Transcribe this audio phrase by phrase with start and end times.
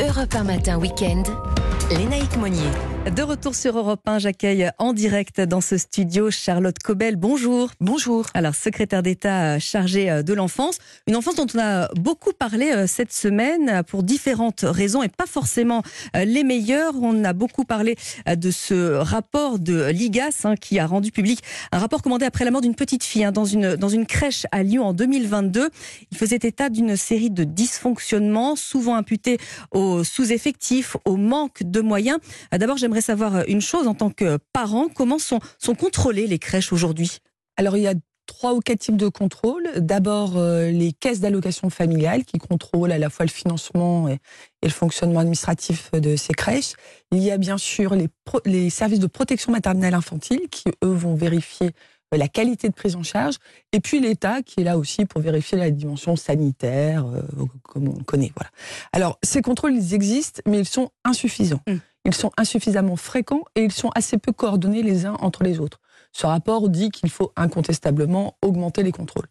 [0.00, 1.24] Europe 1 matin week-end.
[1.90, 2.99] Lénaïque Monnier.
[3.06, 7.16] De retour sur Europe 1, j'accueille en direct dans ce studio Charlotte Cobel.
[7.16, 7.70] Bonjour.
[7.80, 8.26] Bonjour.
[8.34, 10.78] Alors, secrétaire d'État chargée de l'enfance.
[11.06, 15.24] Une enfance dont on a beaucoup parlé euh, cette semaine pour différentes raisons et pas
[15.24, 15.82] forcément
[16.14, 16.92] euh, les meilleures.
[17.00, 17.96] On a beaucoup parlé
[18.28, 21.40] euh, de ce rapport de l'IGAS hein, qui a rendu public
[21.72, 24.44] un rapport commandé après la mort d'une petite fille hein, dans, une, dans une crèche
[24.52, 25.70] à Lyon en 2022.
[26.10, 29.38] Il faisait état d'une série de dysfonctionnements, souvent imputés
[29.70, 32.18] au sous-effectif, au manque de moyens.
[32.52, 36.72] D'abord, j'aimerais savoir une chose en tant que parent, comment sont, sont contrôlées les crèches
[36.72, 37.18] aujourd'hui?
[37.56, 37.94] Alors, il y a
[38.26, 39.68] trois ou quatre types de contrôles.
[39.76, 44.18] D'abord, euh, les caisses d'allocation familiale qui contrôlent à la fois le financement et,
[44.62, 46.74] et, le fonctionnement administratif de ces crèches.
[47.12, 48.08] Il y a bien sûr les,
[48.46, 51.70] les services de protection maternelle infantile qui, eux, vont vérifier
[52.14, 53.36] euh, la qualité de prise en charge,
[53.72, 57.22] et puis l'État qui est là aussi pour vérifier la dimension sanitaire, euh,
[57.62, 58.32] comme on le connaît.
[58.36, 58.50] Voilà.
[58.92, 61.60] Alors, ces contrôles, ils existent, mais ils sont insuffisants.
[61.68, 61.76] Mmh.
[62.04, 65.80] Ils sont insuffisamment fréquents et ils sont assez peu coordonnés les uns entre les autres.
[66.12, 69.26] Ce rapport dit qu'il faut incontestablement augmenter les contrôles.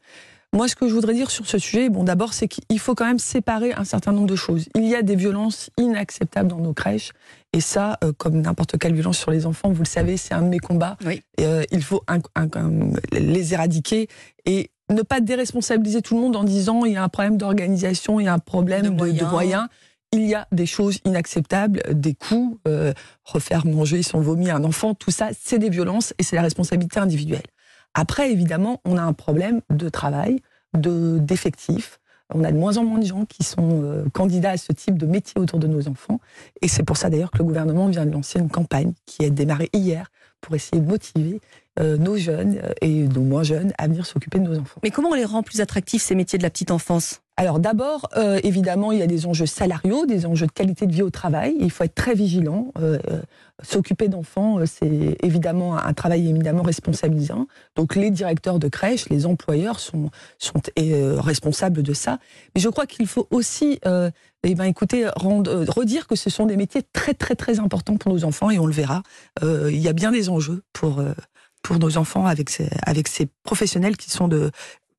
[0.52, 3.06] Moi, ce que je voudrais dire sur ce sujet, bon, d'abord, c'est qu'il faut quand
[3.06, 4.68] même séparer un certain nombre de choses.
[4.74, 7.12] Il y a des violences inacceptables dans nos crèches,
[7.54, 10.42] et ça, euh, comme n'importe quelle violence sur les enfants, vous le savez, c'est un
[10.42, 10.98] de mes combats.
[11.06, 11.22] Oui.
[11.40, 12.72] Euh, il faut un, un, un,
[13.12, 14.08] les éradiquer
[14.46, 18.20] et ne pas déresponsabiliser tout le monde en disant il y a un problème d'organisation,
[18.20, 19.20] il y a un problème de, de, moyens.
[19.20, 19.68] de moyens
[20.12, 22.94] il y a des choses inacceptables, des coups, euh,
[23.24, 26.42] refaire manger son vomi à un enfant, tout ça, c'est des violences et c'est la
[26.42, 27.46] responsabilité individuelle.
[27.94, 30.42] Après, évidemment, on a un problème de travail,
[30.78, 32.00] de d'effectifs.
[32.34, 35.00] On a de moins en moins de gens qui sont euh, candidats à ce type
[35.00, 36.20] de métier autour de nos enfants.
[36.62, 39.32] Et c'est pour ça d'ailleurs que le gouvernement vient de lancer une campagne qui a
[39.32, 41.42] démarré hier pour essayer de motiver
[41.80, 44.80] euh, nos jeunes et nos moins jeunes à venir s'occuper de nos enfants.
[44.84, 47.22] Mais comment on les rend plus attractifs, ces métiers de la petite enfance?
[47.40, 50.92] Alors d'abord, euh, évidemment, il y a des enjeux salariaux, des enjeux de qualité de
[50.92, 51.56] vie au travail.
[51.62, 52.74] Il faut être très vigilant.
[52.78, 53.22] Euh, euh,
[53.64, 57.48] S'occuper d'enfants, c'est évidemment un travail éminemment responsabilisant.
[57.78, 62.20] Donc les directeurs de crèche, les employeurs sont, sont responsables de ça.
[62.56, 66.84] Mais je crois qu'il faut aussi, eh ben, écoutez, redire que ce sont des métiers
[66.94, 69.04] très très très importants pour nos enfants et on le verra.
[69.44, 71.04] il y a bien des enjeux pour
[71.62, 72.50] pour nos enfants avec
[72.84, 74.52] avec ces professionnels qui sont de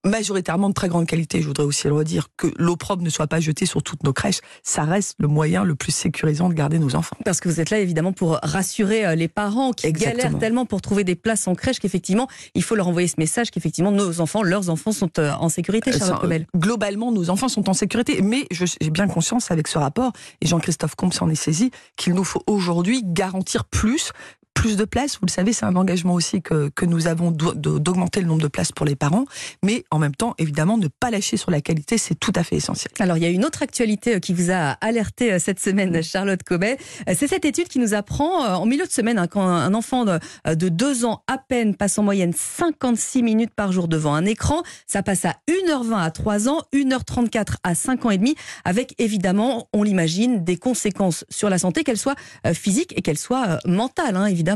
[0.04, 1.42] majoritairement de très grande qualité.
[1.42, 4.12] Je voudrais aussi le redire que l'eau propre ne soit pas jetée sur toutes nos
[4.12, 4.40] crèches.
[4.62, 7.16] Ça reste le moyen le plus sécurisant de garder nos enfants.
[7.24, 10.22] Parce que vous êtes là évidemment pour rassurer euh, les parents qui Exactement.
[10.22, 13.50] galèrent tellement pour trouver des places en crèche qu'effectivement il faut leur envoyer ce message
[13.50, 15.92] qu'effectivement nos enfants, leurs enfants sont euh, en sécurité.
[15.92, 16.46] Charlotte Cobel.
[16.56, 20.94] Globalement, nos enfants sont en sécurité, mais j'ai bien conscience avec ce rapport et Jean-Christophe
[20.94, 24.12] Comte s'en est saisi qu'il nous faut aujourd'hui garantir plus
[24.60, 25.14] plus de places.
[25.14, 28.48] Vous le savez, c'est un engagement aussi que, que nous avons d'augmenter le nombre de
[28.48, 29.24] places pour les parents,
[29.64, 32.56] mais en même temps, évidemment, ne pas lâcher sur la qualité, c'est tout à fait
[32.56, 32.92] essentiel.
[32.98, 36.02] Alors, il y a une autre actualité euh, qui vous a alerté euh, cette semaine,
[36.02, 36.76] Charlotte Cobet.
[37.08, 40.04] Euh, c'est cette étude qui nous apprend en milieu de semaine, hein, quand un enfant
[40.04, 40.18] de,
[40.54, 44.62] de deux ans à peine passe en moyenne 56 minutes par jour devant un écran,
[44.86, 48.34] ça passe à 1h20 à 3 ans, 1h34 à 5 ans et demi,
[48.66, 52.16] avec évidemment, on l'imagine, des conséquences sur la santé, qu'elles soient
[52.52, 54.49] physiques et qu'elles soient mentales, hein, évidemment.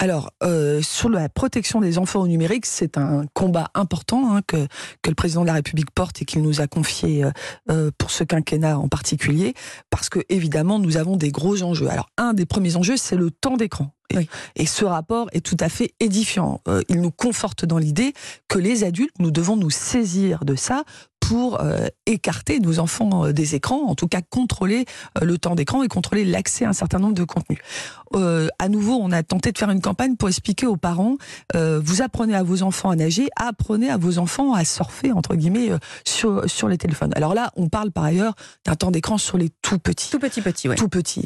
[0.00, 4.66] Alors, euh, sur la protection des enfants au numérique, c'est un combat important hein, que,
[5.02, 7.24] que le président de la République porte et qu'il nous a confié
[7.70, 9.54] euh, pour ce quinquennat en particulier,
[9.90, 11.88] parce que évidemment, nous avons des gros enjeux.
[11.88, 13.94] Alors, un des premiers enjeux, c'est le temps d'écran.
[14.10, 14.28] Et, oui.
[14.56, 16.60] et, ce rapport est tout à fait édifiant.
[16.68, 18.12] Euh, il nous conforte dans l'idée
[18.48, 20.84] que les adultes, nous devons nous saisir de ça
[21.28, 24.84] pour euh, écarter nos enfants euh, des écrans, en tout cas contrôler
[25.18, 27.60] euh, le temps d'écran et contrôler l'accès à un certain nombre de contenus.
[28.60, 31.16] À nouveau, on a tenté de faire une campagne pour expliquer aux parents,
[31.52, 35.70] vous apprenez à vos enfants à nager, apprenez à vos enfants à surfer, entre guillemets,
[36.06, 37.10] sur, sur les téléphones.
[37.16, 38.34] Alors là, on parle par ailleurs
[38.64, 40.10] d'un temps d'écran sur les tout petits.
[40.12, 40.76] Tout petits, petits, ouais.
[40.76, 41.24] Tout petits.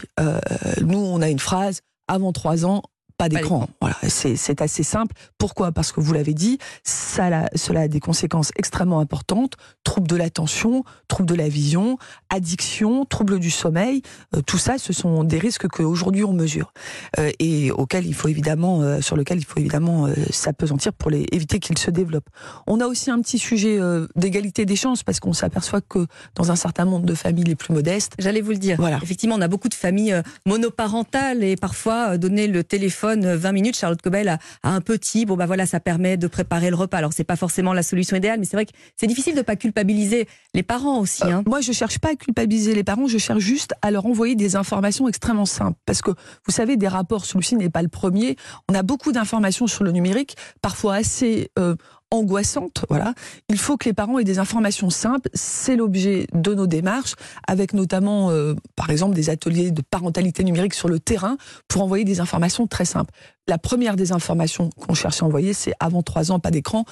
[0.81, 2.83] nous, on a une phrase, avant trois ans,
[3.19, 3.69] pas d'écran.
[3.81, 5.15] Voilà, c'est assez simple.
[5.39, 5.73] Pourquoi?
[5.73, 9.55] Parce que vous l'avez dit, ça, cela a des conséquences extrêmement importantes.
[9.83, 11.99] Troubles de l'attention, troubles de la vision,
[12.31, 14.03] addiction, troubles du sommeil.
[14.37, 16.73] Euh, tout ça, ce sont des risques qu'aujourd'hui on mesure
[17.19, 21.27] euh, et auxquels il faut évidemment, euh, sur lequel il faut évidemment s'apesantir pour les,
[21.33, 22.29] éviter qu'ils se développent.
[22.69, 23.81] On a aussi un petit sujet
[24.15, 26.07] d'égalité des chances parce qu'on s'aperçoit que
[26.37, 28.77] dans un certain nombre de familles les plus modestes, j'allais vous le dire.
[28.79, 29.01] Voilà.
[29.03, 34.01] Effectivement, on a beaucoup de familles monoparentales et parfois donner le téléphone 20 minutes, Charlotte
[34.01, 36.99] Cobel a, a, un petit, bon bah voilà, ça permet de préparer le repas.
[36.99, 39.57] Alors c'est pas forcément la solution idéale, mais c'est vrai que c'est difficile de pas
[39.57, 41.25] culpabiliser les parents aussi.
[41.25, 41.43] Hein.
[41.47, 44.35] Euh, moi, je cherche pas à culpabiliser les parents, je cherche juste à leur envoyer
[44.35, 45.79] des informations extrêmement simples.
[45.87, 48.37] Parce que vous savez, des rapports, celui-ci n'est pas le premier.
[48.69, 51.77] On a beaucoup d'informations sur le numérique, parfois assez euh,
[52.11, 52.85] angoissante.
[52.89, 53.15] Voilà,
[53.49, 55.29] il faut que les parents aient des informations simples.
[55.35, 57.15] C'est l'objet de nos démarches,
[57.47, 61.37] avec notamment, euh, par exemple, des ateliers de parentalité numérique sur le terrain
[61.69, 63.13] pour envoyer des informations très simples.
[63.47, 66.85] La première des informations qu'on cherche à envoyer, c'est avant trois ans, pas d'écran.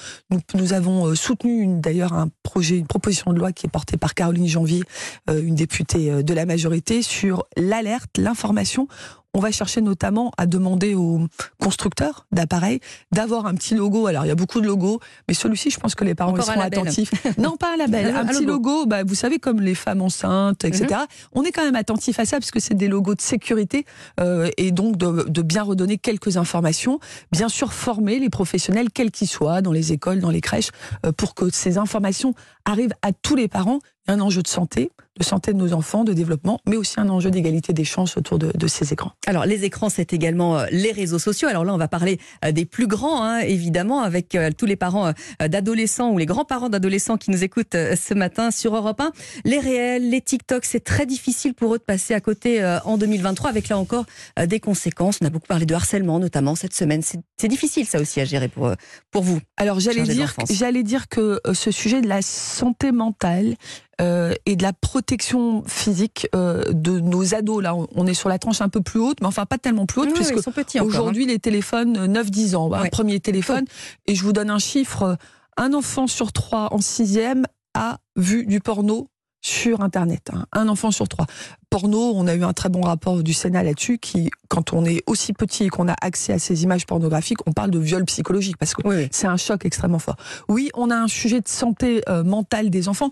[0.55, 4.13] Nous, avons euh, soutenu d'ailleurs un projet, une proposition de loi qui est portée par
[4.13, 4.83] Caroline Janvier,
[5.29, 8.87] euh, une députée de la majorité, sur l'alerte, l'information
[9.37, 11.21] on va chercher notamment à demander aux
[11.61, 12.79] constructeurs d'appareils
[13.11, 14.07] d'avoir un petit logo.
[14.07, 16.59] Alors, il y a beaucoup de logos, mais celui-ci, je pense que les parents seront
[16.59, 17.11] attentifs.
[17.37, 18.87] non, pas un label, un, petit logo.
[18.87, 20.85] bah, vous savez, comme les femmes enceintes, etc.
[20.89, 21.07] Mhm.
[21.33, 23.85] On est quand même attentif à ça, puisque c'est des logos de sécurité,
[24.19, 26.99] euh, et donc de, bien redonner quelques informations.
[27.31, 30.71] Bien sûr, former les professionnels, quels qu'ils soient, dans les écoles, dans les crèches,
[31.05, 32.33] euh, pour que ces informations
[32.65, 33.79] arrivent à tous les parents.
[34.07, 37.31] Un enjeu de santé, de santé de nos enfants, de développement, mais aussi un enjeu
[37.31, 39.11] d'égalité des chances autour de, ces écrans.
[39.25, 41.47] Alors les écrans, c'est également euh, les réseaux sociaux.
[41.47, 44.75] Alors là, on va parler euh, des plus grands, hein, évidemment, avec euh, tous les
[44.75, 49.11] parents d'adolescents ou les grands-parents d'adolescents qui nous écoutent ce matin sur Europe 1.
[49.45, 53.49] Les réels, les TikTok, c'est très difficile pour eux de passer à côté en 2023,
[53.49, 54.05] avec là encore
[54.45, 55.17] des conséquences.
[55.21, 57.01] On a beaucoup parlé de harcèlement, notamment cette semaine.
[57.01, 58.71] C'est difficile, ça aussi, à gérer pour,
[59.11, 59.39] pour vous.
[59.57, 63.55] Alors j'allais dire, j'allais dire que ce sujet de la santé mentale,
[64.01, 67.63] euh, et de la protection physique euh, de nos ados.
[67.63, 70.01] Là, on est sur la tranche un peu plus haute, mais enfin pas tellement plus
[70.01, 70.81] haute, puisque hein.
[70.83, 73.65] aujourd'hui les téléphones 9-10 ans, un premier téléphone.
[74.05, 75.17] Et je vous donne un chiffre
[75.57, 79.09] un enfant sur trois en sixième a vu du porno
[79.41, 80.29] sur Internet.
[80.33, 80.45] Hein.
[80.51, 81.25] Un enfant sur trois.
[81.69, 85.03] Porno, on a eu un très bon rapport du Sénat là-dessus, qui, quand on est
[85.05, 88.57] aussi petit et qu'on a accès à ces images pornographiques, on parle de viol psychologique,
[88.57, 90.17] parce que c'est un choc extrêmement fort.
[90.49, 93.11] Oui, on a un sujet de santé euh, mentale des enfants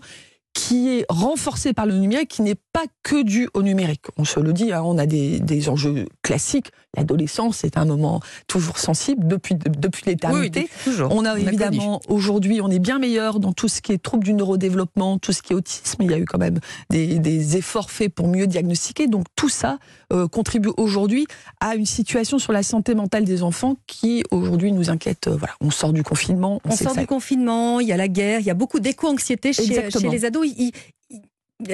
[0.56, 4.06] qui est renforcé par le numérique, qui n'est pas que dû au numérique.
[4.16, 6.72] On se le dit, hein, on a des, des enjeux classiques.
[6.96, 10.68] L'adolescence est un moment toujours sensible depuis, depuis l'éternité.
[11.10, 14.32] on a évidemment, aujourd'hui, on est bien meilleur dans tout ce qui est trouble du
[14.32, 16.02] neurodéveloppement, tout ce qui est autisme.
[16.02, 16.58] Il y a eu quand même
[16.90, 19.06] des, des efforts faits pour mieux diagnostiquer.
[19.06, 19.78] Donc tout ça
[20.12, 21.26] euh, contribue aujourd'hui
[21.60, 25.28] à une situation sur la santé mentale des enfants qui aujourd'hui nous inquiète.
[25.28, 26.60] Euh, voilà, on sort du confinement.
[26.64, 29.90] On, sort du confinement, il y a la guerre, il y a beaucoup d'éco-anxiété chez,
[29.90, 30.46] chez les ados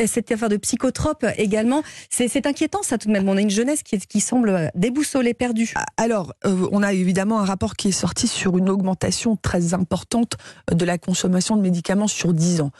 [0.06, 3.28] cette affaire de psychotropes également, c'est inquiétant ça tout de même.
[3.28, 5.72] On a une jeunesse qui, semble déboussolée, perdue.
[5.74, 9.74] Ah, alors, euh, on a évidemment un rapport qui est sorti sur une augmentation très
[9.74, 10.36] importante
[10.70, 12.70] de la consommation de médicaments sur 10 ans.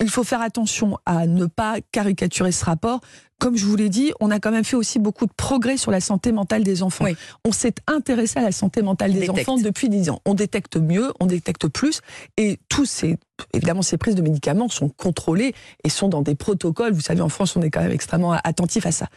[0.00, 3.00] Il faut faire attention à ne pas caricaturer ce rapport
[3.42, 5.90] comme je vous l'ai dit, on a quand même fait aussi beaucoup de progrès sur
[5.90, 7.06] la santé mentale des enfants.
[7.44, 10.20] On s'est intéressé à la santé mentale des enfants depuis 10 ans.
[10.24, 12.02] On détecte mieux, on détecte plus,
[12.36, 13.16] et tous ces,
[13.52, 16.92] évidemment, ces prises de médicaments sont contrôlées et sont dans des protocoles.
[16.92, 19.08] Vous savez, en France, on est quand même extrêmement attentif à ça.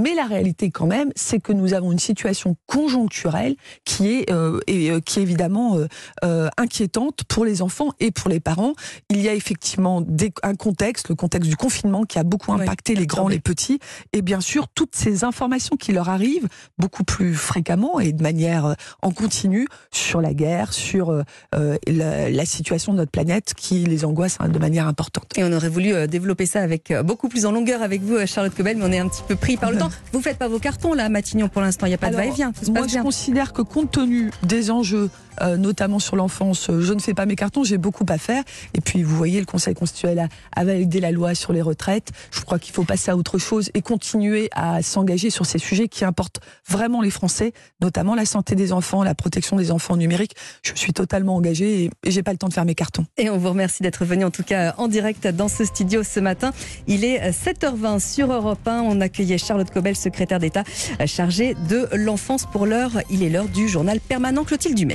[0.00, 3.54] Mais la réalité, quand même, c'est que nous avons une situation conjoncturelle
[3.84, 5.78] qui est, euh, et, euh, qui est évidemment
[6.24, 8.74] euh, inquiétante pour les enfants et pour les parents.
[9.10, 12.94] Il y a effectivement des, un contexte, le contexte du confinement, qui a beaucoup impacté
[12.94, 13.73] les grands, les petits
[14.12, 16.48] et bien sûr toutes ces informations qui leur arrivent
[16.78, 21.22] beaucoup plus fréquemment et de manière euh, en continu sur la guerre, sur euh,
[21.54, 25.32] euh, la, situation de notre planète qui les angoisse hein, de manière importante.
[25.36, 28.76] Et on aurait voulu développer ça avec beaucoup plus en longueur avec vous, Charlotte Cobel,
[28.76, 29.90] mais on est un petit peu pris par le temps.
[30.12, 32.52] Vous faites pas vos cartons là, Matignon, pour l'instant, il n'y a pas de va-et-vient.
[32.68, 35.10] Moi, je considère que compte tenu des enjeux
[35.40, 36.70] euh, notamment sur l'enfance.
[36.78, 38.44] Je ne fais pas mes cartons, j'ai beaucoup à faire.
[38.74, 42.12] Et puis, vous voyez, le Conseil constitutionnel a, validé la loi sur les retraites.
[42.30, 45.88] Je crois qu'il faut passer à autre chose et continuer à s'engager sur ces sujets
[45.88, 50.34] qui importent vraiment les Français, notamment la santé des enfants, la protection des enfants numériques.
[50.62, 53.06] Je suis totalement engagée et, et j'ai pas le temps de faire mes cartons.
[53.16, 56.20] Et on vous remercie d'être venu en tout cas en direct dans ce studio ce
[56.20, 56.52] matin.
[56.86, 58.82] Il est 7h20 sur Europe 1.
[58.82, 60.64] On accueillait Charlotte Cobel, secrétaire d'État
[61.06, 62.92] chargée de l'enfance pour l'heure.
[63.10, 64.92] Il est l'heure du journal permanent Clotilde Dumais.